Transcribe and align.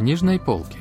книжной 0.00 0.40
полке. 0.40 0.78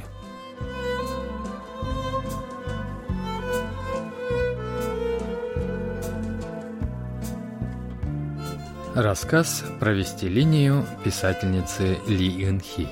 Рассказ 8.95 9.65
«Провести 9.81 10.29
линию» 10.29 10.85
писательницы 11.03 11.97
Ли 12.07 12.45
Инхи. 12.47 12.87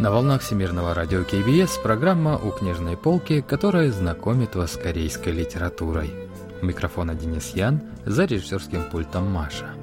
На 0.00 0.10
волнах 0.10 0.42
Всемирного 0.42 0.94
радио 0.94 1.22
КБС 1.22 1.78
программа 1.78 2.36
«У 2.38 2.50
книжной 2.50 2.96
полки», 2.96 3.40
которая 3.40 3.92
знакомит 3.92 4.56
вас 4.56 4.72
с 4.72 4.76
корейской 4.76 5.32
литературой. 5.32 6.12
У 6.60 6.66
микрофона 6.66 7.14
Денис 7.14 7.54
Ян, 7.54 7.82
за 8.04 8.24
режиссерским 8.24 8.82
пультом 8.90 9.30
Маша. 9.30 9.76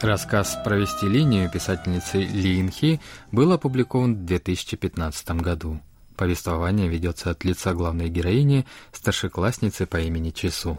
Рассказ 0.00 0.56
«Провести 0.62 1.08
линию» 1.08 1.50
писательницы 1.50 2.18
Ли 2.18 2.60
Инхи 2.60 3.00
был 3.32 3.50
опубликован 3.50 4.14
в 4.14 4.24
2015 4.26 5.30
году. 5.42 5.80
Повествование 6.16 6.86
ведется 6.86 7.30
от 7.30 7.42
лица 7.42 7.74
главной 7.74 8.08
героини, 8.08 8.64
старшеклассницы 8.92 9.86
по 9.86 9.96
имени 9.96 10.30
Чесу. 10.30 10.78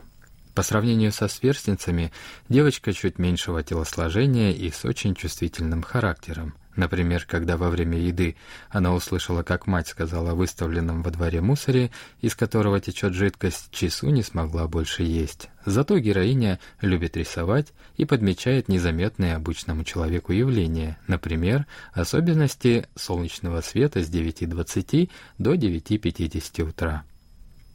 По 0.56 0.64
сравнению 0.64 1.12
со 1.12 1.28
сверстницами, 1.28 2.14
девочка 2.48 2.94
чуть 2.94 3.20
меньшего 3.20 3.62
телосложения 3.62 4.52
и 4.52 4.72
с 4.72 4.86
очень 4.86 5.16
чувствительным 5.16 5.84
характером. 5.84 6.54
Например, 6.80 7.26
когда 7.28 7.58
во 7.58 7.70
время 7.70 7.98
еды 7.98 8.38
она 8.70 8.94
услышала, 8.94 9.44
как 9.44 9.68
мать 9.68 9.90
сказала 9.90 10.32
о 10.32 10.36
выставленном 10.36 11.04
во 11.04 11.12
дворе 11.12 11.42
мусоре, 11.42 11.92
из 12.22 12.36
которого 12.36 12.80
течет 12.80 13.12
жидкость, 13.12 13.70
Чису 13.72 14.08
не 14.12 14.24
смогла 14.24 14.66
больше 14.70 15.04
есть. 15.04 15.50
Зато 15.66 16.00
героиня 16.00 16.58
любит 16.80 17.18
рисовать 17.18 17.74
и 17.98 18.06
подмечает 18.06 18.70
незаметные 18.70 19.36
обычному 19.36 19.84
человеку 19.84 20.32
явления, 20.32 20.98
например, 21.06 21.66
особенности 21.92 22.88
солнечного 22.96 23.60
света 23.60 24.02
с 24.02 24.10
9.20 24.10 25.10
до 25.38 25.56
9.50 25.56 26.62
утра. 26.64 27.04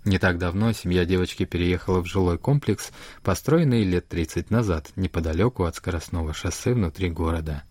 Не 0.06 0.18
так 0.18 0.38
давно 0.38 0.72
семья 0.72 1.04
девочки 1.04 1.44
переехала 1.44 2.00
в 2.00 2.06
жилой 2.06 2.38
комплекс, 2.38 2.90
построенный 3.22 3.84
лет 3.84 4.08
30 4.08 4.50
назад, 4.50 4.92
неподалеку 4.96 5.64
от 5.64 5.76
скоростного 5.76 6.32
шоссе 6.32 6.72
внутри 6.72 7.10
города. 7.10 7.64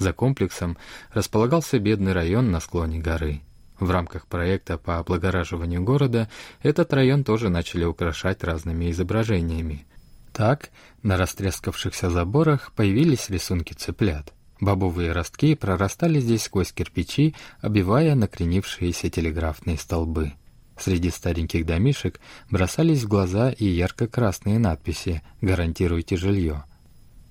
За 0.00 0.14
комплексом 0.14 0.78
располагался 1.12 1.78
бедный 1.78 2.14
район 2.14 2.50
на 2.50 2.60
склоне 2.60 2.98
горы. 2.98 3.42
В 3.78 3.90
рамках 3.90 4.26
проекта 4.26 4.78
по 4.78 4.98
облагораживанию 4.98 5.82
города 5.82 6.30
этот 6.62 6.90
район 6.94 7.22
тоже 7.22 7.50
начали 7.50 7.84
украшать 7.84 8.42
разными 8.42 8.90
изображениями. 8.90 9.86
Так, 10.32 10.70
на 11.02 11.18
растрескавшихся 11.18 12.08
заборах 12.08 12.72
появились 12.74 13.28
рисунки 13.28 13.74
цыплят. 13.74 14.32
Бобовые 14.58 15.12
ростки 15.12 15.54
прорастали 15.54 16.18
здесь 16.18 16.44
сквозь 16.44 16.72
кирпичи, 16.72 17.34
обивая 17.60 18.14
накренившиеся 18.14 19.10
телеграфные 19.10 19.76
столбы. 19.76 20.32
Среди 20.78 21.10
стареньких 21.10 21.66
домишек 21.66 22.20
бросались 22.48 23.02
в 23.02 23.08
глаза 23.08 23.50
и 23.50 23.66
ярко-красные 23.66 24.58
надписи 24.58 25.20
«Гарантируйте 25.42 26.16
жилье». 26.16 26.64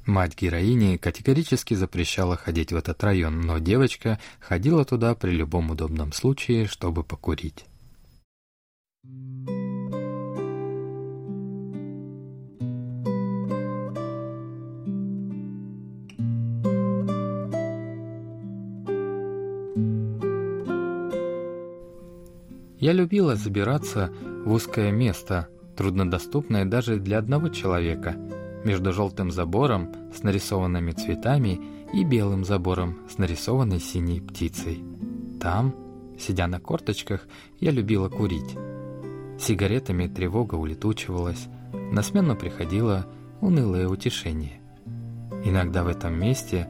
Мать 0.10 0.36
героини 0.36 0.98
категорически 0.98 1.76
запрещала 1.76 2.36
ходить 2.36 2.72
в 2.72 2.76
этот 2.76 3.04
район, 3.04 3.42
но 3.42 3.60
девочка 3.60 4.20
ходила 4.40 4.84
туда 4.84 5.14
при 5.14 5.30
любом 5.30 5.70
удобном 5.70 6.14
случае, 6.14 6.66
чтобы 6.66 7.04
покурить. 7.04 7.66
Я 22.80 22.94
любила 22.94 23.36
забираться 23.36 24.12
в 24.44 24.52
узкое 24.52 24.92
место, 24.92 25.50
труднодоступное 25.78 26.66
даже 26.66 26.98
для 26.98 27.20
одного 27.20 27.50
человека— 27.50 28.16
между 28.70 28.94
желтым 28.94 29.32
забором 29.32 29.90
с 30.16 30.22
нарисованными 30.22 30.92
цветами 30.92 31.60
и 31.92 32.04
белым 32.04 32.46
забором 32.46 33.00
с 33.10 33.18
нарисованной 33.18 33.80
синей 33.80 34.22
птицей. 34.22 34.84
Там, 35.42 35.74
сидя 36.20 36.46
на 36.46 36.60
корточках, 36.60 37.28
я 37.60 37.72
любила 37.72 38.10
курить. 38.10 38.56
Сигаретами 39.40 40.06
тревога 40.06 40.54
улетучивалась, 40.54 41.48
на 41.92 42.04
смену 42.04 42.36
приходило 42.36 43.08
унылое 43.42 43.88
утешение. 43.88 44.62
Иногда 45.44 45.84
в 45.84 45.88
этом 45.88 46.14
месте 46.20 46.68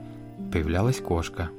появлялась 0.54 1.02
кошка. 1.02 1.50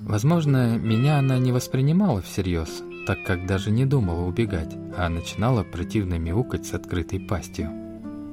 Возможно, 0.00 0.76
меня 0.78 1.20
она 1.20 1.38
не 1.38 1.52
воспринимала 1.52 2.20
всерьез, 2.22 2.82
так 3.06 3.22
как 3.22 3.46
даже 3.46 3.70
не 3.70 3.86
думала 3.86 4.26
убегать, 4.26 4.76
а 4.96 5.08
начинала 5.08 5.62
противно 5.62 6.18
мяукать 6.18 6.66
с 6.66 6.74
открытой 6.74 7.20
пастью. 7.20 7.70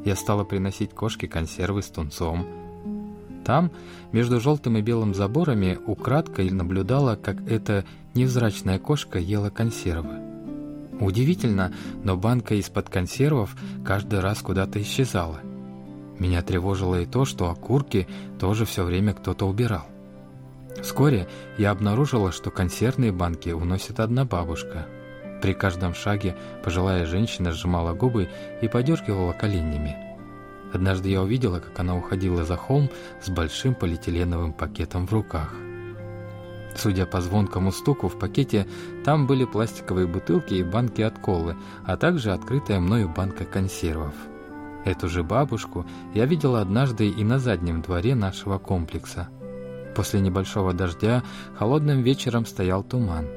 Я 0.03 0.15
стала 0.15 0.43
приносить 0.43 0.91
кошке 0.91 1.27
консервы 1.27 1.83
с 1.83 1.87
тунцом. 1.87 2.45
Там, 3.45 3.71
между 4.11 4.39
желтым 4.39 4.77
и 4.77 4.81
белым 4.81 5.13
заборами, 5.13 5.77
украдкой 5.85 6.49
наблюдала, 6.49 7.15
как 7.15 7.41
эта 7.47 7.85
невзрачная 8.15 8.79
кошка 8.79 9.19
ела 9.19 9.49
консервы. 9.49 10.15
Удивительно, 10.99 11.73
но 12.03 12.17
банка 12.17 12.55
из-под 12.55 12.89
консервов 12.89 13.55
каждый 13.85 14.21
раз 14.21 14.41
куда-то 14.41 14.81
исчезала. 14.81 15.39
Меня 16.19 16.41
тревожило 16.41 17.01
и 17.01 17.05
то, 17.05 17.25
что 17.25 17.49
окурки 17.49 18.07
тоже 18.39 18.65
все 18.65 18.83
время 18.83 19.13
кто-то 19.13 19.47
убирал. 19.47 19.85
Вскоре 20.81 21.27
я 21.57 21.71
обнаружила, 21.71 22.31
что 22.31 22.51
консервные 22.51 23.11
банки 23.11 23.49
уносит 23.49 23.99
одна 23.99 24.25
бабушка. 24.25 24.87
При 25.41 25.53
каждом 25.53 25.93
шаге 25.93 26.35
пожилая 26.63 27.05
женщина 27.05 27.51
сжимала 27.51 27.93
губы 27.93 28.29
и 28.61 28.67
подергивала 28.67 29.33
коленями. 29.33 29.95
Однажды 30.73 31.09
я 31.09 31.21
увидела, 31.21 31.59
как 31.59 31.77
она 31.79 31.95
уходила 31.95 32.43
за 32.45 32.55
холм 32.55 32.89
с 33.21 33.29
большим 33.29 33.75
полиэтиленовым 33.75 34.53
пакетом 34.53 35.05
в 35.05 35.13
руках. 35.13 35.53
Судя 36.75 37.05
по 37.05 37.21
звонкому 37.21 37.71
стуку 37.71 38.07
в 38.07 38.17
пакете, 38.17 38.67
там 39.05 39.27
были 39.27 39.45
пластиковые 39.45 40.07
бутылки 40.07 40.55
и 40.55 40.63
банки 40.63 41.01
от 41.03 41.19
колы, 41.19 41.55
а 41.85 41.97
также 41.97 42.31
открытая 42.31 42.79
мною 42.79 43.09
банка 43.09 43.45
консервов. 43.45 44.15
Эту 44.83 45.07
же 45.07 45.23
бабушку 45.23 45.85
я 46.15 46.25
видела 46.25 46.61
однажды 46.61 47.07
и 47.09 47.23
на 47.23 47.37
заднем 47.37 47.83
дворе 47.83 48.15
нашего 48.15 48.57
комплекса– 48.57 49.29
После 49.95 50.19
небольшого 50.19 50.73
дождя 50.73 51.23
холодным 51.57 52.01
вечером 52.01 52.45
стоял 52.45 52.83
туман. 52.83 53.27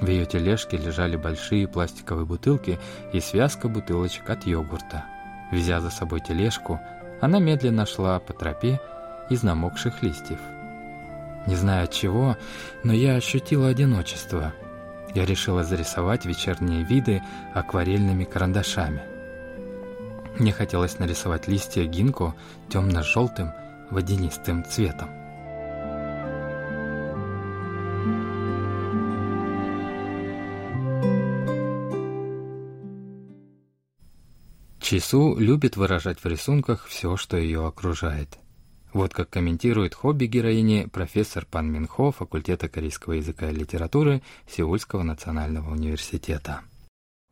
В 0.00 0.06
ее 0.06 0.26
тележке 0.26 0.76
лежали 0.76 1.16
большие 1.16 1.66
пластиковые 1.66 2.24
бутылки 2.24 2.78
и 3.12 3.20
связка 3.20 3.68
бутылочек 3.68 4.30
от 4.30 4.46
йогурта. 4.46 5.04
Везя 5.50 5.80
за 5.80 5.90
собой 5.90 6.20
тележку, 6.20 6.78
она 7.20 7.40
медленно 7.40 7.84
шла 7.86 8.20
по 8.20 8.32
тропе 8.32 8.80
из 9.28 9.42
намокших 9.42 10.02
листьев. 10.02 10.38
Не 11.46 11.56
знаю 11.56 11.84
от 11.84 11.92
чего, 11.92 12.36
но 12.84 12.92
я 12.92 13.16
ощутила 13.16 13.68
одиночество. 13.68 14.52
Я 15.14 15.24
решила 15.24 15.64
зарисовать 15.64 16.26
вечерние 16.26 16.84
виды 16.84 17.22
акварельными 17.54 18.24
карандашами. 18.24 19.02
Мне 20.38 20.52
хотелось 20.52 20.98
нарисовать 20.98 21.48
листья 21.48 21.84
гинко 21.84 22.34
темно-желтым 22.68 23.52
водянистым 23.90 24.64
цветом. 24.64 25.08
Чису 34.87 35.35
любит 35.37 35.77
выражать 35.77 36.19
в 36.19 36.25
рисунках 36.25 36.87
все, 36.87 37.15
что 37.17 37.37
ее 37.37 37.65
окружает. 37.65 38.37
Вот 38.93 39.13
как 39.13 39.29
комментирует 39.29 39.95
хобби 39.95 40.25
героини 40.25 40.87
профессор 40.91 41.47
Пан 41.49 41.71
Минхо 41.71 42.11
факультета 42.11 42.69
корейского 42.69 43.13
языка 43.13 43.49
и 43.49 43.55
литературы 43.55 44.21
Сеульского 44.47 45.03
национального 45.03 45.71
университета. 45.71 46.61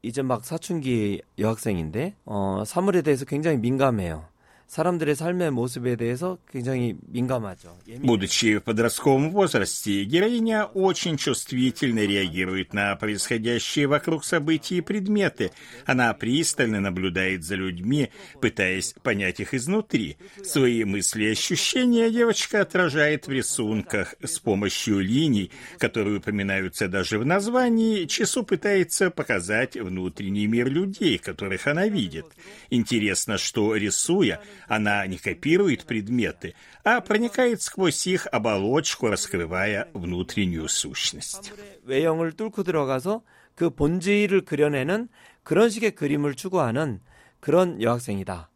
이제 0.03 0.23
막 0.23 0.43
사춘기 0.43 1.21
여학생인데 1.37 2.15
어, 2.25 2.63
사물에 2.65 3.03
대해서 3.03 3.25
굉장히 3.25 3.57
민감해요. 3.57 4.25
사람들의 4.71 5.15
삶의 5.15 5.51
모습에 5.51 5.97
대해서 5.97 6.37
굉장히 6.49 6.95
민감하죠. 7.07 7.77
Будучи 8.03 8.55
в 8.55 8.63
подростковом 8.63 9.31
возрасте, 9.31 10.05
героиня 10.05 10.63
очень 10.63 11.17
чувствительно 11.17 11.99
реагирует 12.05 12.73
на 12.73 12.95
происходящие 12.95 13.87
вокруг 13.87 14.23
события 14.23 14.77
и 14.77 14.81
предметы. 14.81 15.51
Она 15.85 16.13
пристально 16.13 16.79
наблюдает 16.79 17.43
за 17.43 17.55
людьми, 17.55 18.11
пытаясь 18.39 18.95
понять 19.03 19.41
их 19.41 19.53
изнутри. 19.53 20.15
Свои 20.41 20.85
мысли 20.85 21.25
и 21.25 21.31
ощущения 21.31 22.09
девочка 22.09 22.61
отражает 22.61 23.27
в 23.27 23.31
рисунках 23.31 24.15
с 24.23 24.39
помощью 24.39 24.99
линий, 24.99 25.51
которые 25.79 26.19
упоминаются 26.19 26.87
даже 26.87 27.19
в 27.19 27.25
названии. 27.25 28.05
Чесу 28.05 28.43
пытается 28.43 29.11
показать 29.11 29.75
внутренний 29.75 30.47
мир 30.47 30.69
людей, 30.69 31.17
которых 31.17 31.67
она 31.67 31.89
видит. 31.89 32.27
Интересно, 32.69 33.37
что 33.37 33.75
рисуя, 33.75 34.39
она 34.67 35.05
не 35.07 35.17
копирует 35.17 35.85
предметы, 35.85 36.53
а 36.83 37.01
проникает 37.01 37.61
сквозь 37.61 38.05
их 38.07 38.27
оболочку, 38.31 39.07
раскрывая 39.09 39.87
внутреннюю 39.93 40.67
сущность. 40.69 41.53
외형을 41.83 42.33
뚫고 42.33 42.63
들어가서 42.63 43.23
그 43.55 43.69
본질을 43.69 44.45
그려내는 44.45 45.09
그런 45.43 45.69
식의 45.69 45.91
그림을 45.91 46.35
추구하는 46.35 47.01
그런 47.39 47.81
여학생이다. 47.81 48.49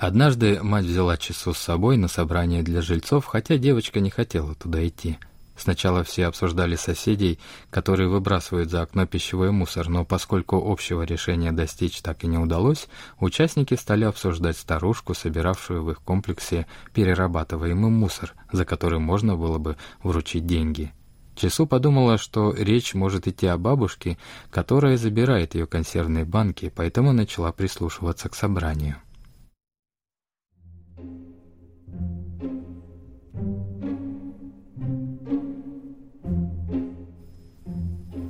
Однажды 0.00 0.62
мать 0.62 0.86
взяла 0.86 1.18
часу 1.18 1.52
с 1.52 1.58
собой 1.58 1.98
на 1.98 2.08
собрание 2.08 2.62
для 2.62 2.80
жильцов, 2.80 3.26
хотя 3.26 3.58
девочка 3.58 4.00
не 4.00 4.08
хотела 4.08 4.54
туда 4.54 4.86
идти. 4.86 5.18
Сначала 5.57 6.03
все 6.03 6.25
обсуждали 6.25 6.75
соседей, 6.75 7.39
которые 7.69 8.09
выбрасывают 8.09 8.69
за 8.69 8.81
окно 8.81 9.05
пищевой 9.05 9.51
мусор, 9.51 9.87
но 9.87 10.03
поскольку 10.03 10.57
общего 10.57 11.03
решения 11.03 11.51
достичь 11.51 12.01
так 12.01 12.23
и 12.23 12.27
не 12.27 12.37
удалось, 12.37 12.87
участники 13.19 13.75
стали 13.75 14.03
обсуждать 14.03 14.57
старушку, 14.57 15.13
собиравшую 15.13 15.83
в 15.83 15.91
их 15.91 16.01
комплексе 16.01 16.67
перерабатываемый 16.93 17.89
мусор, 17.89 18.33
за 18.51 18.65
который 18.65 18.99
можно 18.99 19.37
было 19.37 19.57
бы 19.57 19.77
вручить 20.03 20.45
деньги. 20.45 20.91
Чесу 21.35 21.67
подумала, 21.67 22.17
что 22.17 22.53
речь 22.53 22.93
может 22.93 23.27
идти 23.27 23.47
о 23.47 23.57
бабушке, 23.57 24.17
которая 24.49 24.97
забирает 24.97 25.53
ее 25.55 25.67
консервные 25.67 26.23
банки, 26.23 26.71
поэтому 26.73 27.11
начала 27.11 27.51
прислушиваться 27.51 28.29
к 28.29 28.35
собранию. 28.35 28.97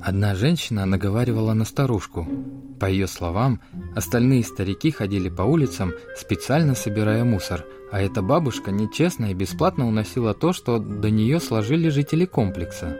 Одна 0.06 0.36
женщина 0.36 0.86
наговаривала 0.86 1.52
на 1.52 1.64
старушку. 1.64 2.28
По 2.78 2.86
ее 2.86 3.08
словам, 3.08 3.60
остальные 3.96 4.44
старики 4.44 4.92
ходили 4.92 5.28
по 5.28 5.42
улицам, 5.42 5.94
специально 6.16 6.76
собирая 6.76 7.24
мусор, 7.24 7.64
а 7.90 8.00
эта 8.00 8.22
бабушка 8.22 8.70
нечестно 8.70 9.32
и 9.32 9.34
бесплатно 9.34 9.84
уносила 9.84 10.32
то, 10.32 10.52
что 10.52 10.78
до 10.78 11.10
нее 11.10 11.40
сложили 11.40 11.88
жители 11.88 12.24
комплекса. 12.24 12.96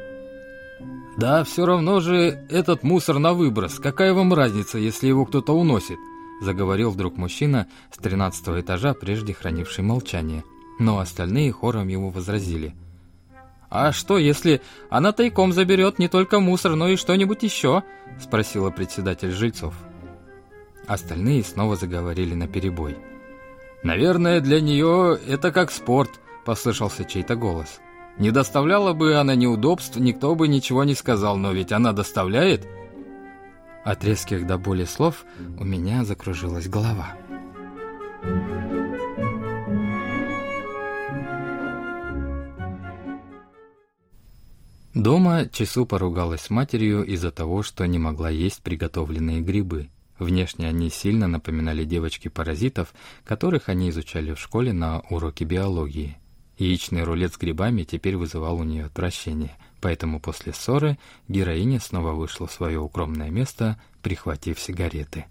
«Да 1.16 1.44
все 1.44 1.64
равно 1.64 2.00
же 2.00 2.44
этот 2.50 2.82
мусор 2.82 3.20
на 3.20 3.34
выброс. 3.34 3.78
Какая 3.78 4.12
вам 4.12 4.34
разница, 4.34 4.76
если 4.76 5.06
его 5.06 5.26
кто-то 5.26 5.56
уносит?» 5.56 5.98
заговорил 6.42 6.90
вдруг 6.90 7.16
мужчина 7.16 7.68
с 7.94 7.98
тринадцатого 7.98 8.60
этажа, 8.60 8.94
прежде 8.94 9.32
хранивший 9.32 9.84
молчание. 9.84 10.42
Но 10.80 10.98
остальные 10.98 11.52
хором 11.52 11.86
ему 11.86 12.10
возразили– 12.10 12.74
«А 13.68 13.92
что, 13.92 14.18
если 14.18 14.62
она 14.90 15.12
тайком 15.12 15.52
заберет 15.52 15.98
не 15.98 16.08
только 16.08 16.40
мусор, 16.40 16.76
но 16.76 16.88
и 16.88 16.96
что-нибудь 16.96 17.42
еще?»— 17.42 17.82
спросила 18.20 18.70
председатель 18.70 19.32
жильцов. 19.32 19.74
Остальные 20.86 21.42
снова 21.42 21.76
заговорили 21.76 22.34
на 22.34 22.46
перебой. 22.46 22.96
«Наверное, 23.82 24.40
для 24.40 24.60
нее 24.60 25.18
это 25.26 25.50
как 25.50 25.70
спорт»,— 25.70 26.10
послышался 26.44 27.04
чей-то 27.04 27.34
голос. 27.34 27.80
«Не 28.18 28.30
доставляла 28.30 28.92
бы 28.92 29.16
она 29.16 29.34
неудобств, 29.34 29.96
никто 29.96 30.34
бы 30.34 30.48
ничего 30.48 30.84
не 30.84 30.94
сказал, 30.94 31.36
но 31.36 31.52
ведь 31.52 31.72
она 31.72 31.92
доставляет». 31.92 32.66
От 33.84 34.04
резких 34.04 34.46
до 34.46 34.58
боли 34.58 34.84
слов 34.84 35.24
у 35.58 35.64
меня 35.64 36.04
закружилась 36.04 36.68
голова. 36.68 37.14
Thank 38.22 38.65
Дома 44.96 45.46
Чесу 45.52 45.84
поругалась 45.84 46.40
с 46.40 46.48
матерью 46.48 47.04
из-за 47.04 47.30
того, 47.30 47.62
что 47.62 47.84
не 47.84 47.98
могла 47.98 48.30
есть 48.30 48.62
приготовленные 48.62 49.42
грибы. 49.42 49.90
Внешне 50.18 50.66
они 50.66 50.88
сильно 50.88 51.28
напоминали 51.28 51.84
девочки-паразитов, 51.84 52.94
которых 53.22 53.68
они 53.68 53.90
изучали 53.90 54.32
в 54.32 54.40
школе 54.40 54.72
на 54.72 55.00
уроке 55.10 55.44
биологии. 55.44 56.16
Яичный 56.56 57.04
рулет 57.04 57.34
с 57.34 57.36
грибами 57.36 57.84
теперь 57.84 58.16
вызывал 58.16 58.56
у 58.56 58.64
нее 58.64 58.86
отвращение, 58.86 59.54
поэтому 59.82 60.18
после 60.18 60.54
ссоры 60.54 60.96
героиня 61.28 61.78
снова 61.78 62.12
вышла 62.12 62.46
в 62.46 62.52
свое 62.52 62.80
укромное 62.80 63.28
место, 63.28 63.78
прихватив 64.00 64.58
сигареты. 64.58 65.26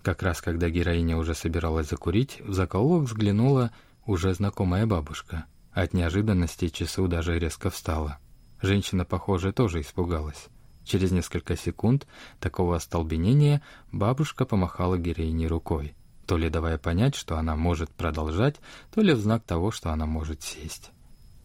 Как 0.00 0.22
раз 0.22 0.40
когда 0.40 0.70
героиня 0.70 1.18
уже 1.18 1.34
собиралась 1.34 1.90
закурить, 1.90 2.40
в 2.40 2.54
закоулок 2.54 3.02
взглянула 3.02 3.72
уже 4.06 4.34
знакомая 4.34 4.86
бабушка. 4.86 5.46
От 5.72 5.92
неожиданности 5.92 6.68
часу 6.68 7.08
даже 7.08 7.38
резко 7.38 7.70
встала. 7.70 8.18
Женщина, 8.62 9.04
похоже, 9.04 9.52
тоже 9.52 9.80
испугалась. 9.80 10.46
Через 10.84 11.10
несколько 11.10 11.56
секунд 11.56 12.06
такого 12.40 12.76
остолбенения 12.76 13.62
бабушка 13.90 14.44
помахала 14.44 14.98
героине 14.98 15.46
рукой, 15.46 15.94
то 16.26 16.36
ли 16.36 16.50
давая 16.50 16.78
понять, 16.78 17.14
что 17.14 17.38
она 17.38 17.56
может 17.56 17.90
продолжать, 17.90 18.56
то 18.94 19.00
ли 19.00 19.12
в 19.14 19.18
знак 19.18 19.44
того, 19.44 19.70
что 19.70 19.90
она 19.90 20.06
может 20.06 20.42
сесть. 20.42 20.90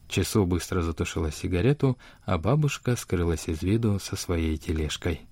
Часу 0.10 0.46
быстро 0.46 0.82
затушила 0.82 1.32
сигарету, 1.32 1.98
а 2.26 2.38
бабушка 2.38 2.96
скрылась 2.96 3.48
из 3.48 3.62
виду 3.62 4.00
со 4.00 4.16
своей 4.16 4.58
тележкой. 4.58 5.29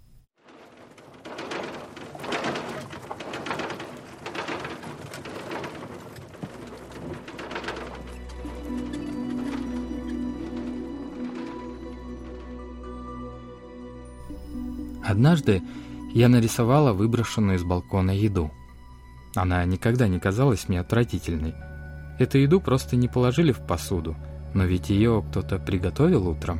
Однажды 15.07 15.63
я 16.13 16.27
нарисовала 16.27 16.91
выброшенную 16.91 17.55
из 17.55 17.63
балкона 17.63 18.11
еду. 18.11 18.51
Она 19.35 19.63
никогда 19.63 20.09
не 20.09 20.19
казалась 20.19 20.67
мне 20.67 20.81
отвратительной. 20.81 21.55
Эту 22.19 22.39
еду 22.39 22.59
просто 22.59 22.97
не 22.97 23.07
положили 23.07 23.53
в 23.53 23.65
посуду, 23.65 24.17
но 24.53 24.65
ведь 24.65 24.89
ее 24.89 25.23
кто-то 25.29 25.59
приготовил 25.59 26.27
утром. 26.27 26.59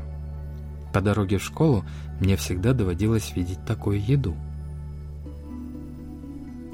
По 0.94 1.02
дороге 1.02 1.40
в 1.40 1.44
школу 1.44 1.84
мне 2.22 2.38
всегда 2.38 2.72
доводилось 2.72 3.34
видеть 3.36 3.66
такую 3.66 4.02
еду. 4.02 4.34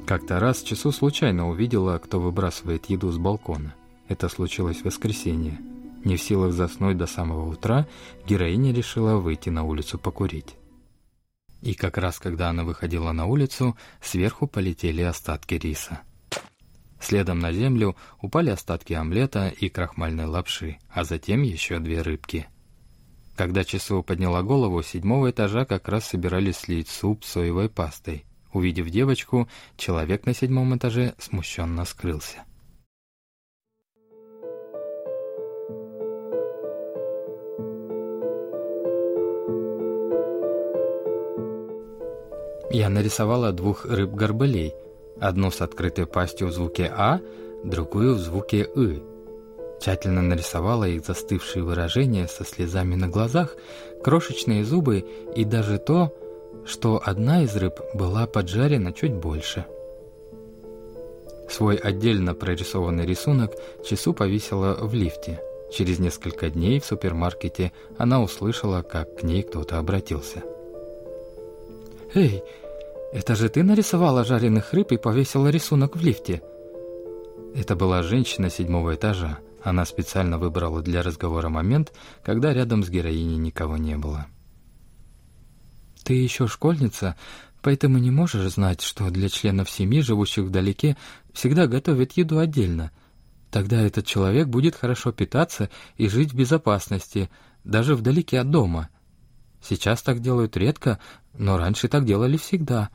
Как-то 0.06 0.38
раз 0.38 0.62
часу 0.62 0.92
случайно 0.92 1.48
увидела, 1.48 1.98
кто 1.98 2.20
выбрасывает 2.20 2.86
еду 2.86 3.10
с 3.10 3.18
балкона. 3.18 3.74
Это 4.06 4.28
случилось 4.28 4.82
в 4.82 4.84
воскресенье. 4.84 5.58
Не 6.04 6.16
в 6.16 6.22
силах 6.22 6.52
заснуть 6.52 6.98
до 6.98 7.06
самого 7.06 7.50
утра, 7.50 7.88
героиня 8.28 8.72
решила 8.72 9.16
выйти 9.16 9.48
на 9.48 9.64
улицу 9.64 9.98
покурить. 9.98 10.54
И 11.64 11.72
как 11.72 11.96
раз 11.96 12.18
когда 12.18 12.50
она 12.50 12.62
выходила 12.62 13.12
на 13.12 13.24
улицу, 13.24 13.74
сверху 14.02 14.46
полетели 14.46 15.00
остатки 15.00 15.54
риса. 15.54 16.00
Следом 17.00 17.38
на 17.38 17.52
землю 17.52 17.96
упали 18.20 18.50
остатки 18.50 18.92
омлета 18.92 19.48
и 19.48 19.70
крахмальной 19.70 20.26
лапши, 20.26 20.76
а 20.90 21.04
затем 21.04 21.40
еще 21.40 21.78
две 21.78 22.02
рыбки. 22.02 22.46
Когда 23.34 23.64
Часу 23.64 24.02
подняла 24.02 24.42
голову, 24.42 24.82
седьмого 24.82 25.30
этажа 25.30 25.64
как 25.64 25.88
раз 25.88 26.04
собирались 26.06 26.58
слить 26.58 26.90
суп 26.90 27.24
соевой 27.24 27.70
пастой. 27.70 28.26
Увидев 28.52 28.90
девочку, 28.90 29.48
человек 29.78 30.26
на 30.26 30.34
седьмом 30.34 30.76
этаже 30.76 31.14
смущенно 31.18 31.86
скрылся. 31.86 32.44
Я 42.74 42.88
нарисовала 42.88 43.52
двух 43.52 43.84
рыб-горбылей, 43.84 44.74
одну 45.20 45.52
с 45.52 45.60
открытой 45.60 46.06
пастью 46.06 46.48
в 46.48 46.52
звуке 46.52 46.92
«а», 46.92 47.20
другую 47.62 48.16
в 48.16 48.18
звуке 48.18 48.68
«ы». 48.74 49.00
Тщательно 49.80 50.22
нарисовала 50.22 50.82
их 50.82 51.06
застывшие 51.06 51.62
выражения 51.62 52.26
со 52.26 52.44
слезами 52.44 52.96
на 52.96 53.06
глазах, 53.06 53.54
крошечные 54.02 54.64
зубы 54.64 55.04
и 55.36 55.44
даже 55.44 55.78
то, 55.78 56.12
что 56.66 57.00
одна 57.04 57.44
из 57.44 57.54
рыб 57.54 57.78
была 57.94 58.26
поджарена 58.26 58.92
чуть 58.92 59.14
больше. 59.14 59.66
Свой 61.48 61.76
отдельно 61.76 62.34
прорисованный 62.34 63.06
рисунок 63.06 63.52
Чесу 63.84 64.12
повесила 64.12 64.74
в 64.80 64.92
лифте. 64.94 65.40
Через 65.72 66.00
несколько 66.00 66.50
дней 66.50 66.80
в 66.80 66.84
супермаркете 66.86 67.70
она 67.98 68.20
услышала, 68.20 68.82
как 68.82 69.20
к 69.20 69.22
ней 69.22 69.44
кто-то 69.44 69.78
обратился. 69.78 70.42
«Эй, 72.16 72.44
это 73.14 73.36
же 73.36 73.48
ты 73.48 73.62
нарисовала 73.62 74.24
жареных 74.24 74.72
рыб 74.72 74.90
и 74.90 74.96
повесила 74.96 75.46
рисунок 75.46 75.94
в 75.94 76.02
лифте?» 76.02 76.42
Это 77.54 77.76
была 77.76 78.02
женщина 78.02 78.50
седьмого 78.50 78.96
этажа. 78.96 79.38
Она 79.62 79.84
специально 79.84 80.36
выбрала 80.36 80.82
для 80.82 81.00
разговора 81.00 81.48
момент, 81.48 81.92
когда 82.24 82.52
рядом 82.52 82.82
с 82.82 82.90
героиней 82.90 83.36
никого 83.36 83.76
не 83.76 83.96
было. 83.96 84.26
«Ты 86.02 86.14
еще 86.14 86.48
школьница, 86.48 87.16
поэтому 87.62 87.98
не 87.98 88.10
можешь 88.10 88.52
знать, 88.52 88.82
что 88.82 89.08
для 89.10 89.28
членов 89.28 89.70
семьи, 89.70 90.00
живущих 90.00 90.46
вдалеке, 90.46 90.96
всегда 91.32 91.68
готовят 91.68 92.12
еду 92.16 92.40
отдельно. 92.40 92.90
Тогда 93.52 93.80
этот 93.80 94.06
человек 94.06 94.48
будет 94.48 94.74
хорошо 94.74 95.12
питаться 95.12 95.70
и 95.96 96.08
жить 96.08 96.32
в 96.32 96.36
безопасности, 96.36 97.30
даже 97.62 97.94
вдалеке 97.94 98.40
от 98.40 98.50
дома. 98.50 98.88
Сейчас 99.62 100.02
так 100.02 100.18
делают 100.18 100.56
редко, 100.56 100.98
но 101.32 101.58
раньше 101.58 101.86
так 101.86 102.04
делали 102.04 102.36
всегда». 102.38 102.90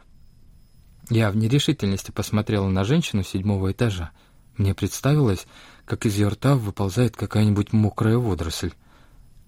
Я 1.09 1.31
в 1.31 1.35
нерешительности 1.35 2.11
посмотрела 2.11 2.69
на 2.69 2.83
женщину 2.83 3.23
седьмого 3.23 3.71
этажа. 3.71 4.11
Мне 4.57 4.75
представилось, 4.75 5.47
как 5.85 6.05
из 6.05 6.15
ее 6.15 6.27
рта 6.27 6.55
выползает 6.55 7.15
какая-нибудь 7.15 7.73
мокрая 7.73 8.17
водоросль. 8.17 8.73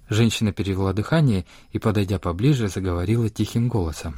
Женщина 0.10 0.52
перевела 0.52 0.92
дыхание 0.92 1.46
и, 1.72 1.78
подойдя 1.78 2.18
поближе, 2.18 2.68
заговорила 2.68 3.30
тихим 3.30 3.68
голосом. 3.68 4.18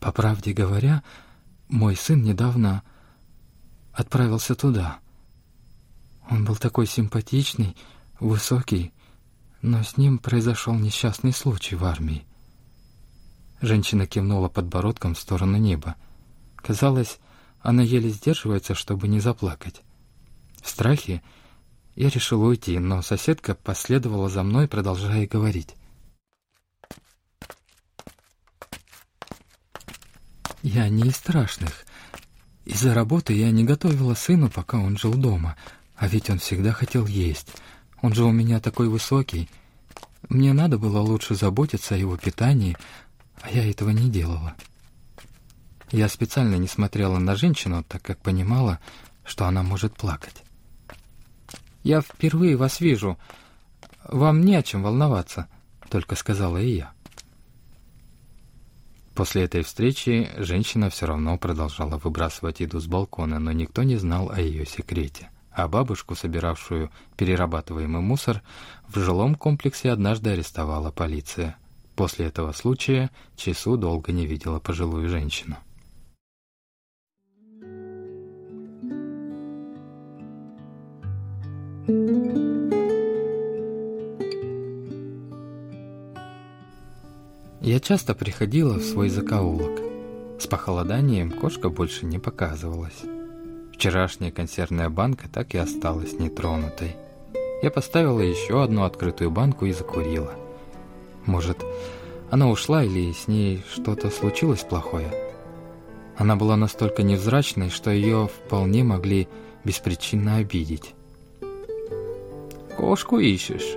«По 0.00 0.10
правде 0.10 0.52
говоря, 0.52 1.04
мой 1.68 1.94
сын 1.94 2.22
недавно 2.22 2.82
отправился 3.92 4.56
туда. 4.56 4.98
Он 6.28 6.44
был 6.44 6.56
такой 6.56 6.86
симпатичный, 6.86 7.76
высокий, 8.18 8.92
но 9.62 9.82
с 9.82 9.96
ним 9.96 10.18
произошел 10.18 10.74
несчастный 10.74 11.32
случай 11.32 11.76
в 11.76 11.84
армии. 11.84 12.26
Женщина 13.60 14.06
кивнула 14.06 14.48
подбородком 14.48 15.14
в 15.14 15.18
сторону 15.18 15.58
неба. 15.58 15.96
Казалось, 16.56 17.18
она 17.60 17.82
еле 17.82 18.08
сдерживается, 18.08 18.74
чтобы 18.74 19.08
не 19.08 19.20
заплакать. 19.20 19.82
В 20.62 20.68
страхе 20.68 21.22
я 21.94 22.08
решил 22.08 22.42
уйти, 22.42 22.78
но 22.78 23.02
соседка 23.02 23.54
последовала 23.54 24.28
за 24.28 24.42
мной, 24.42 24.68
продолжая 24.68 25.26
говорить. 25.26 25.74
Я 30.62 30.88
не 30.88 31.08
из 31.08 31.16
страшных. 31.16 31.86
Из-за 32.64 32.94
работы 32.94 33.32
я 33.32 33.50
не 33.50 33.64
готовила 33.64 34.14
сыну, 34.14 34.50
пока 34.50 34.78
он 34.78 34.98
жил 34.98 35.14
дома. 35.14 35.56
А 35.96 36.06
ведь 36.08 36.30
он 36.30 36.38
всегда 36.38 36.72
хотел 36.72 37.06
есть. 37.06 37.48
Он 38.02 38.14
же 38.14 38.24
у 38.24 38.32
меня 38.32 38.60
такой 38.60 38.88
высокий. 38.88 39.48
Мне 40.28 40.52
надо 40.52 40.78
было 40.78 41.00
лучше 41.00 41.34
заботиться 41.34 41.94
о 41.94 41.98
его 41.98 42.16
питании, 42.16 42.76
а 43.40 43.50
я 43.50 43.68
этого 43.68 43.90
не 43.90 44.10
делала. 44.10 44.54
Я 45.90 46.08
специально 46.08 46.56
не 46.56 46.68
смотрела 46.68 47.18
на 47.18 47.34
женщину, 47.34 47.84
так 47.84 48.02
как 48.02 48.18
понимала, 48.18 48.78
что 49.24 49.46
она 49.46 49.62
может 49.62 49.96
плакать. 49.96 50.42
«Я 51.82 52.00
впервые 52.00 52.56
вас 52.56 52.80
вижу. 52.80 53.18
Вам 54.04 54.42
не 54.42 54.54
о 54.54 54.62
чем 54.62 54.82
волноваться»,— 54.82 55.48
только 55.88 56.14
сказала 56.14 56.58
и 56.58 56.76
я. 56.76 56.92
После 59.14 59.44
этой 59.44 59.62
встречи 59.62 60.30
женщина 60.36 60.88
все 60.88 61.06
равно 61.06 61.36
продолжала 61.36 61.98
выбрасывать 61.98 62.60
еду 62.60 62.78
с 62.78 62.86
балкона, 62.86 63.38
но 63.38 63.52
никто 63.52 63.82
не 63.82 63.96
знал 63.96 64.30
о 64.30 64.40
ее 64.40 64.64
секрете. 64.64 65.30
А 65.50 65.66
бабушку, 65.68 66.14
собиравшую 66.14 66.90
перерабатываемый 67.16 68.00
мусор, 68.00 68.42
в 68.88 68.98
жилом 68.98 69.34
комплексе 69.34 69.90
однажды 69.90 70.30
арестовала 70.30 70.90
полиция. 70.90 71.56
После 71.96 72.26
этого 72.26 72.52
случая 72.52 73.10
Чесу 73.36 73.76
долго 73.76 74.12
не 74.12 74.26
видела 74.26 74.58
пожилую 74.58 75.08
женщину. 75.08 75.56
Я 87.60 87.78
часто 87.78 88.14
приходила 88.14 88.78
в 88.78 88.82
свой 88.82 89.10
закоулок. 89.10 89.80
С 90.40 90.46
похолоданием 90.46 91.30
кошка 91.30 91.68
больше 91.68 92.06
не 92.06 92.18
показывалась. 92.18 93.02
Вчерашняя 93.74 94.30
консервная 94.30 94.88
банка 94.88 95.28
так 95.28 95.54
и 95.54 95.58
осталась 95.58 96.14
нетронутой. 96.14 96.96
Я 97.62 97.70
поставила 97.70 98.20
еще 98.20 98.62
одну 98.62 98.84
открытую 98.84 99.30
банку 99.30 99.66
и 99.66 99.72
закурила. 99.72 100.34
Может, 101.26 101.64
она 102.30 102.48
ушла 102.48 102.84
или 102.84 103.12
с 103.12 103.28
ней 103.28 103.62
что-то 103.72 104.10
случилось 104.10 104.60
плохое? 104.60 105.12
Она 106.16 106.36
была 106.36 106.56
настолько 106.56 107.02
невзрачной, 107.02 107.70
что 107.70 107.90
ее 107.90 108.28
вполне 108.28 108.84
могли 108.84 109.28
беспричинно 109.64 110.36
обидеть. 110.36 110.94
«Кошку 112.76 113.18
ищешь?» 113.18 113.76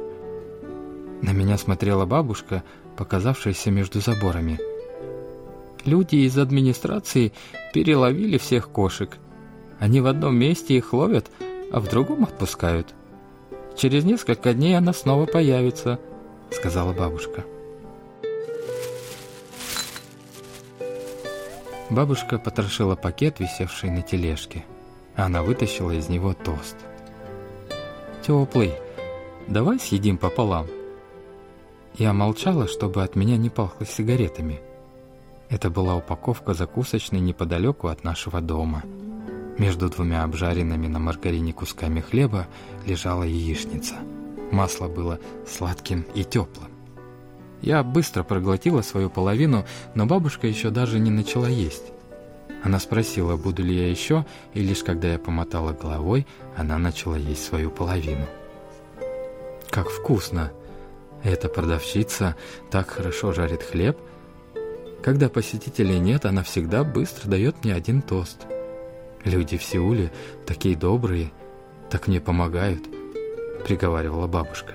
На 1.21 1.31
меня 1.31 1.57
смотрела 1.57 2.05
бабушка, 2.05 2.63
показавшаяся 2.97 3.71
между 3.71 4.01
заборами. 4.01 4.59
Люди 5.85 6.17
из 6.17 6.38
администрации 6.38 7.33
переловили 7.73 8.38
всех 8.38 8.69
кошек. 8.69 9.17
Они 9.79 10.00
в 10.00 10.07
одном 10.07 10.38
месте 10.38 10.77
их 10.77 10.93
ловят, 10.93 11.29
а 11.71 11.79
в 11.79 11.89
другом 11.89 12.23
отпускают. 12.23 12.93
Через 13.75 14.03
несколько 14.03 14.53
дней 14.53 14.77
она 14.77 14.93
снова 14.93 15.25
появится–— 15.25 16.00
сказала 16.53 16.93
бабушка. 16.93 17.43
Бабушка 21.89 22.39
потрошила 22.39 22.95
пакет, 22.95 23.39
висевший 23.39 23.91
на 23.91 24.01
тележке. 24.01 24.63
Она 25.15 25.43
вытащила 25.43 25.91
из 25.91 26.10
него 26.10 26.33
тост. 26.33 26.75
«Теплый. 28.25 28.74
Давай 29.48 29.79
съедим 29.79 30.17
пополам». 30.17 30.67
Я 31.95 32.13
молчала, 32.13 32.67
чтобы 32.67 33.03
от 33.03 33.15
меня 33.15 33.38
не 33.38 33.50
пахло 33.50 33.86
сигаретами. 33.86 34.62
Это 35.50 35.69
была 35.69 35.95
упаковка 35.95 36.53
закусочной 36.53 37.19
неподалеку 37.19 37.89
от 37.89 38.03
нашего 38.03 38.41
дома. 38.41 38.81
Между 39.60 39.89
двумя 39.89 40.24
обжаренными 40.24 40.88
на 40.88 40.98
маргарине 40.98 41.53
кусками 41.53 42.00
хлеба 42.00 42.48
лежала 42.88 43.24
яичница— 43.24 43.95
Масло 44.53 44.88
было 44.88 45.19
сладким 45.48 46.05
и 46.13 46.24
теплым. 46.24 46.69
Я 47.63 47.81
быстро 47.81 48.24
проглотила 48.24 48.83
свою 48.83 49.10
половину, 49.10 49.65
но 49.95 50.05
бабушка 50.05 50.45
еще 50.45 50.69
даже 50.69 51.00
не 51.00 51.10
начала 51.10 51.48
есть. 51.48 51.91
Она 52.63 52.79
спросила, 52.79 53.36
буду 53.36 53.63
ли 53.63 53.75
я 53.75 53.89
еще, 53.89 54.27
и 54.53 54.62
лишь 54.62 54.83
когда 54.83 55.12
я 55.12 55.17
помотала 55.17 55.74
головой, 55.74 56.27
она 56.55 56.77
начала 56.77 57.15
есть 57.15 57.43
свою 57.43 57.72
половину. 57.72 58.27
Как 59.72 59.89
вкусно! 59.89 60.51
Эта 61.24 61.50
продавщица 61.50 62.36
так 62.69 62.91
хорошо 62.91 63.31
жарит 63.33 63.63
хлеб. 63.63 63.98
Когда 65.01 65.29
посетителей 65.29 65.98
нет, 65.98 66.25
она 66.25 66.43
всегда 66.43 66.83
быстро 66.83 67.27
дает 67.27 67.63
мне 67.63 67.74
один 67.74 68.03
тост. 68.03 68.45
Люди 69.24 69.57
в 69.57 69.63
Сеуле 69.63 70.12
такие 70.45 70.75
добрые, 70.75 71.31
так 71.89 72.07
мне 72.07 72.22
помогают–— 72.22 72.83
приговаривала 73.63 74.27
бабушка. 74.27 74.74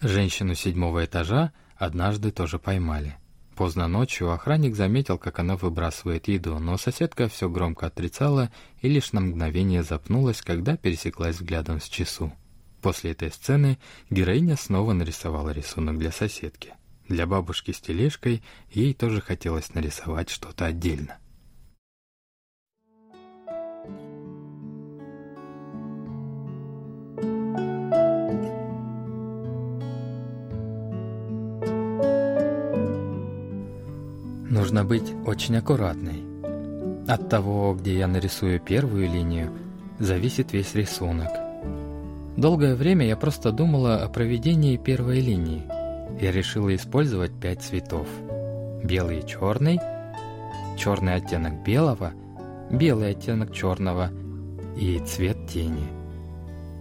Женщину 0.00 0.54
седьмого 0.54 1.04
этажа 1.04 1.52
однажды 1.76 2.30
тоже 2.30 2.58
поймали. 2.58 3.16
Поздно 3.54 3.88
ночью 3.88 4.32
охранник 4.32 4.74
заметил, 4.74 5.18
как 5.18 5.38
она 5.38 5.56
выбрасывает 5.56 6.28
еду, 6.28 6.58
но 6.58 6.78
соседка 6.78 7.28
все 7.28 7.50
громко 7.50 7.86
отрицала 7.86 8.50
и 8.80 8.88
лишь 8.88 9.12
на 9.12 9.20
мгновение 9.20 9.82
запнулась, 9.82 10.40
когда 10.40 10.78
пересеклась 10.78 11.36
взглядом 11.36 11.78
с 11.78 11.84
часу. 11.84 12.32
После 12.80 13.10
этой 13.10 13.30
сцены 13.30 13.78
героиня 14.08 14.56
снова 14.56 14.94
нарисовала 14.94 15.50
рисунок 15.50 15.98
для 15.98 16.10
соседки. 16.10 16.72
Для 17.10 17.26
бабушки 17.26 17.72
с 17.72 17.80
тележкой 17.80 18.40
ей 18.70 18.94
тоже 18.94 19.20
хотелось 19.20 19.74
нарисовать 19.74 20.30
что-то 20.30 20.66
отдельно. 20.66 21.18
Нужно 34.48 34.84
быть 34.84 35.12
очень 35.26 35.56
аккуратной. 35.56 36.22
От 37.08 37.28
того, 37.28 37.74
где 37.74 37.98
я 37.98 38.06
нарисую 38.06 38.60
первую 38.60 39.10
линию, 39.10 39.52
зависит 39.98 40.52
весь 40.52 40.76
рисунок. 40.76 41.30
Долгое 42.36 42.76
время 42.76 43.04
я 43.04 43.16
просто 43.16 43.50
думала 43.50 43.96
о 43.96 44.08
проведении 44.08 44.76
первой 44.76 45.18
линии– 45.18 45.64
я 46.20 46.30
решила 46.30 46.74
использовать 46.74 47.32
пять 47.32 47.62
цветов. 47.62 48.06
Белый 48.84 49.20
и 49.20 49.26
черный, 49.26 49.80
черный 50.78 51.14
оттенок 51.14 51.62
белого, 51.64 52.12
белый 52.70 53.10
оттенок 53.10 53.52
черного 53.52 54.10
и 54.76 54.98
цвет 55.00 55.48
тени. 55.48 55.88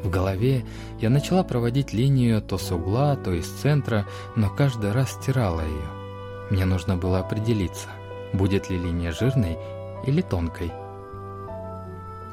В 0.04 0.10
голове 0.10 0.66
я 1.00 1.10
начала 1.10 1.44
проводить 1.44 1.92
линию 1.94 2.42
то 2.42 2.58
с 2.58 2.72
угла, 2.72 3.16
то 3.18 3.34
из 3.34 3.48
центра, 3.48 4.06
но 4.36 4.50
каждый 4.50 4.92
раз 4.92 5.12
стирала 5.12 5.62
ее. 5.62 6.50
Мне 6.52 6.66
нужно 6.66 6.96
было 6.96 7.20
определиться, 7.20 7.90
будет 8.34 8.70
ли 8.70 8.78
линия 8.78 9.12
жирной 9.12 9.58
или 10.06 10.22
тонкой. 10.22 10.72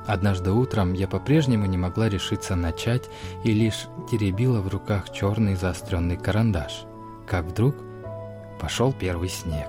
Однажды 0.07 0.53
утром 0.53 0.93
я 0.93 1.09
по-прежнему 1.09 1.67
не 1.67 1.77
могла 1.77 2.09
решиться 2.09 2.55
начать 2.55 3.11
и 3.43 3.53
лишь 3.53 3.89
теребила 4.09 4.61
в 4.61 4.69
руках 4.69 5.13
черный 5.13 5.57
заостренный 5.57 6.17
карандаш, 6.17 6.87
как 7.27 7.45
вдруг 7.45 7.75
пошел 8.61 8.93
первый 8.93 9.29
снег. 9.29 9.69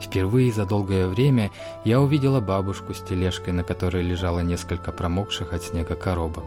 Впервые 0.00 0.52
за 0.52 0.66
долгое 0.66 1.06
время 1.06 1.50
я 1.84 2.00
увидела 2.00 2.40
бабушку 2.40 2.94
с 2.94 3.00
тележкой, 3.00 3.52
на 3.52 3.64
которой 3.64 4.02
лежало 4.02 4.40
несколько 4.40 4.92
промокших 4.92 5.52
от 5.52 5.62
снега 5.62 5.94
коробок. 5.94 6.44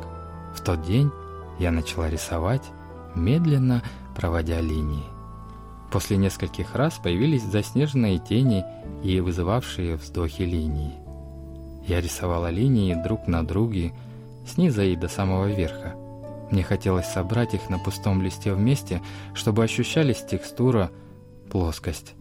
В 0.53 0.61
тот 0.61 0.83
день 0.83 1.11
я 1.59 1.71
начала 1.71 2.09
рисовать, 2.09 2.63
медленно 3.15 3.81
проводя 4.15 4.61
линии. 4.61 5.05
После 5.91 6.17
нескольких 6.17 6.75
раз 6.75 6.99
появились 7.01 7.43
заснеженные 7.43 8.19
тени 8.19 8.65
и 9.03 9.19
вызывавшие 9.21 9.95
вздохи 9.95 10.41
линии. 10.41 10.93
Я 11.87 12.01
рисовала 12.01 12.49
линии 12.49 12.93
друг 12.93 13.27
на 13.27 13.45
друге, 13.47 13.93
снизу 14.45 14.81
и 14.81 14.95
до 14.95 15.07
самого 15.07 15.45
верха. 15.45 15.95
Мне 16.51 16.63
хотелось 16.63 17.07
собрать 17.07 17.53
их 17.53 17.69
на 17.69 17.77
пустом 17.77 18.21
листе 18.21 18.53
вместе, 18.53 19.01
чтобы 19.33 19.63
ощущались 19.63 20.23
текстура, 20.23 20.91
плоскость. 21.51 22.13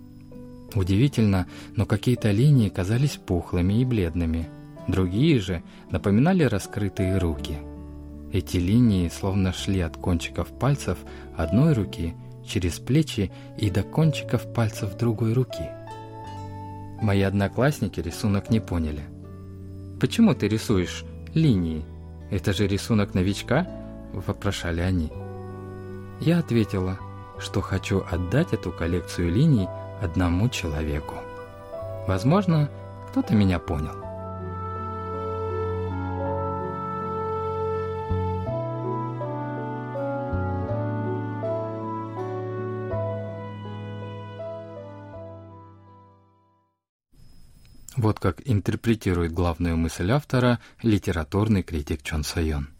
Удивительно, 0.74 1.46
но 1.74 1.86
какие-то 1.86 2.30
линии 2.30 2.68
казались 2.68 3.16
пухлыми 3.16 3.74
и 3.74 3.84
бледными. 3.84 4.48
Другие 4.88 5.38
же 5.38 5.62
напоминали 5.90 6.42
раскрытые 6.42 7.18
руки. 7.18 7.58
Эти 8.32 8.56
линии 8.56 9.08
словно 9.08 9.52
шли 9.52 9.80
от 9.80 9.96
кончиков 9.96 10.48
пальцев 10.58 10.98
одной 11.36 11.72
руки 11.72 12.14
через 12.46 12.78
плечи 12.78 13.32
и 13.58 13.70
до 13.70 13.82
кончиков 13.82 14.52
пальцев 14.52 14.96
другой 14.96 15.32
руки. 15.32 15.70
Мои 17.00 17.22
одноклассники 17.22 18.00
рисунок 18.00 18.50
не 18.50 18.60
поняли. 18.60 19.02
«Почему 20.00 20.34
ты 20.34 20.48
рисуешь 20.48 21.04
линии? 21.34 21.84
Это 22.30 22.52
же 22.52 22.66
рисунок 22.66 23.14
новичка?»– 23.14 23.66
вопрошали 24.20 24.80
они. 24.80 25.12
Я 26.20 26.38
ответила, 26.38 26.98
что 27.38 27.60
хочу 27.60 28.04
отдать 28.10 28.52
эту 28.52 28.72
коллекцию 28.72 29.30
линий 29.30 29.68
одному 30.00 30.48
человеку. 30.48 31.14
Возможно, 32.06 32.70
кто-то 33.10 33.34
меня 33.34 33.58
понял. 33.58 34.06
Вот 47.96 48.20
как 48.20 48.42
интерпретирует 48.44 49.32
главную 49.32 49.76
мысль 49.76 50.10
автора 50.12 50.60
литературный 50.82 51.62
критик 51.62 52.02
Чон 52.02 52.24
Сойон. 52.24 52.75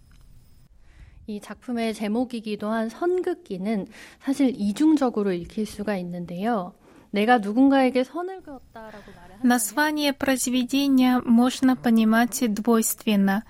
이 1.27 1.39
작품의 1.39 1.93
제목이기도 1.93 2.67
한 2.69 2.89
선긋기는 2.89 3.87
사실 4.21 4.53
이중적으로 4.55 5.31
읽힐 5.31 5.65
수가 5.65 5.97
있는데요. 5.97 6.73
내가 7.11 7.37
누군가에게 7.39 8.03
선을 8.03 8.41
그었다라고 8.41 9.11
말을 9.15 9.31
Название 9.43 10.13
произведения 10.13 11.19
можно 11.25 11.75
понимать 11.75 12.53
двойственно. 12.53 13.43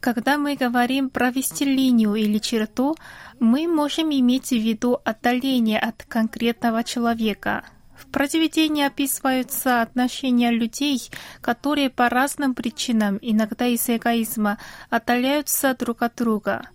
Когда 0.00 0.36
мы 0.36 0.56
говорим 0.56 1.10
провести 1.10 1.64
линию 1.64 2.14
или 2.16 2.38
черту, 2.38 2.96
мы 3.38 3.68
можем 3.68 4.10
иметь 4.10 4.48
в 4.48 4.56
виду 4.56 4.98
отдаление 5.04 5.78
от 5.78 6.04
конкретного 6.04 6.82
человека. 6.84 7.64
В 7.97 8.05
произведении 8.07 8.85
описываются 8.85 9.81
отношения 9.81 10.51
людей, 10.51 11.09
которые 11.41 11.89
по 11.89 12.09
разным 12.09 12.53
причинам, 12.53 13.17
иногда 13.21 13.65
из 13.67 13.89
эгоизма, 13.89 14.59
отдаляются 14.89 15.73
друг 15.73 16.03
от 16.03 16.15
друга. 16.15 16.69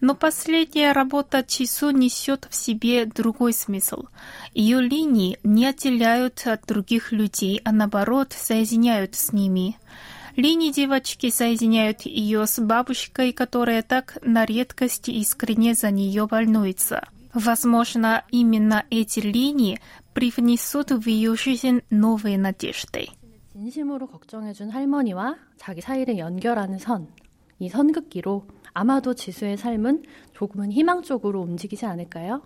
Но 0.00 0.14
последняя 0.14 0.92
работа 0.92 1.44
Чису 1.46 1.90
несет 1.90 2.46
в 2.48 2.54
себе 2.54 3.04
другой 3.04 3.52
смысл. 3.52 4.04
Ее 4.54 4.80
линии 4.80 5.38
не 5.42 5.66
отделяют 5.66 6.46
от 6.46 6.64
других 6.66 7.12
людей, 7.12 7.60
а 7.64 7.72
наоборот 7.72 8.32
соединяют 8.32 9.14
с 9.14 9.32
ними. 9.32 9.76
Линии 10.36 10.72
девочки 10.72 11.30
соединяют 11.30 12.02
ее 12.02 12.46
с 12.46 12.58
бабушкой, 12.60 13.32
которая 13.32 13.82
так 13.82 14.16
на 14.22 14.46
редкость 14.46 15.08
искренне 15.08 15.74
за 15.74 15.90
нее 15.90 16.26
волнуется. 16.30 17.06
Возможно, 17.34 18.24
именно 18.30 18.84
эти 18.90 19.20
линии 19.20 19.80
привнесут 20.13 20.91
в 20.91 21.07
ее 21.07 21.35
жизнь 21.35 21.81
новые 21.89 22.37
надежды. 22.37 23.07
진심으로 23.53 24.07
걱정해준 24.07 24.69
할머니와 24.69 25.37
자기 25.57 25.81
사이를 25.81 26.17
연결하는 26.17 26.77
선, 26.77 27.07
이 27.59 27.69
선긋기로 27.69 28.45
아마도 28.73 29.13
지수의 29.13 29.57
삶은 29.57 30.03
조금은 30.33 30.71
희망 30.71 31.01
쪽으로 31.01 31.41
움직이지 31.41 31.85
않을까요? 31.85 32.41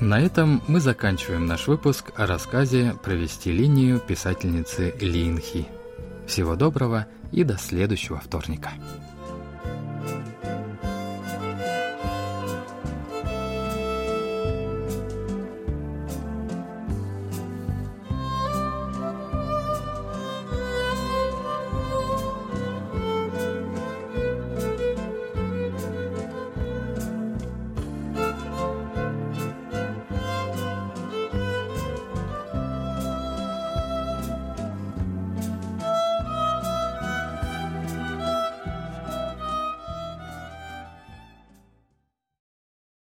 На 0.00 0.20
этом 0.20 0.62
мы 0.68 0.78
заканчиваем 0.78 1.46
наш 1.46 1.66
выпуск 1.66 2.12
о 2.14 2.26
рассказе 2.26 2.94
«Провести 3.02 3.50
линию» 3.50 3.98
писательницы 3.98 4.94
Лин 5.00 5.40
Хи. 5.40 5.66
Всего 6.24 6.54
доброго 6.54 7.06
и 7.32 7.42
до 7.42 7.58
следующего 7.58 8.20
вторника. 8.20 8.70